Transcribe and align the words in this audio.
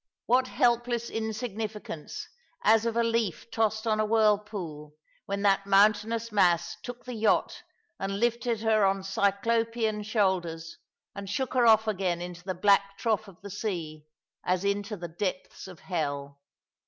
What 0.25 0.47
helpless 0.47 1.11
insignificance, 1.11 2.27
as 2.63 2.87
of 2.87 2.97
a 2.97 3.03
leaf 3.03 3.51
tossed 3.51 3.85
on 3.85 3.99
a 3.99 4.03
whirlpool, 4.05 4.95
when 5.27 5.43
that 5.43 5.67
mountainous 5.67 6.31
mass 6.31 6.75
took 6.81 7.05
the 7.05 7.13
yacht 7.13 7.61
and 7.99 8.19
lifted 8.19 8.61
her 8.61 8.83
on 8.83 9.03
Cyclopean 9.03 10.01
shoulders, 10.01 10.79
and 11.13 11.29
shook 11.29 11.53
her 11.53 11.67
off 11.67 11.87
again 11.87 12.19
into 12.19 12.43
the 12.43 12.55
black 12.55 12.97
trough 12.97 13.27
of 13.27 13.39
the 13.43 13.51
sea, 13.51 14.07
as 14.43 14.65
into 14.65 14.97
the 14.97 15.07
depths 15.07 15.67
of 15.67 15.81
hell 15.81 16.39